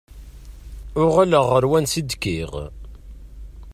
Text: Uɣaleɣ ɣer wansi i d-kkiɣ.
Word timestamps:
Uɣaleɣ 1.01 1.45
ɣer 1.51 1.63
wansi 1.69 1.97
i 1.99 2.01
d-kkiɣ. 2.03 2.51